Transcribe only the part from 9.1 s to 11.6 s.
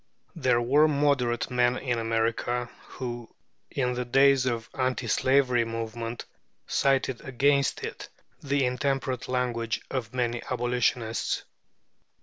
language of many abolitionists.